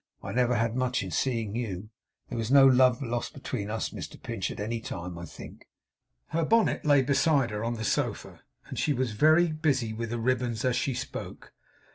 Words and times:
I 0.23 0.31
never 0.31 0.55
had 0.55 0.75
much 0.75 1.03
in 1.03 1.11
seeing 1.11 1.55
you. 1.55 1.91
There 2.29 2.37
was 2.39 2.49
no 2.49 2.65
love 2.65 3.03
lost 3.03 3.35
between 3.35 3.69
us, 3.69 3.91
Mr 3.91 4.19
Pinch, 4.19 4.49
at 4.49 4.59
any 4.59 4.79
time, 4.81 5.15
I 5.15 5.25
think.' 5.25 5.67
Her 6.29 6.43
bonnet 6.43 6.83
lay 6.83 7.03
beside 7.03 7.51
her 7.51 7.63
on 7.63 7.75
the 7.75 7.83
sofa, 7.83 8.41
and 8.65 8.79
she 8.79 8.93
was 8.93 9.11
very 9.11 9.51
busy 9.51 9.93
with 9.93 10.09
the 10.09 10.17
ribbons 10.17 10.65
as 10.65 10.75
she 10.75 10.95
spoke. 10.95 11.53